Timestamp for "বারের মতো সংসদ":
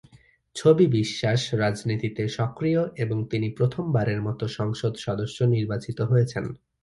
3.91-4.93